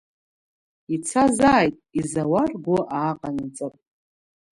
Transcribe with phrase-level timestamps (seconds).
[0.95, 3.75] Ицазааит, изауа ргәы ааҟанаҵап.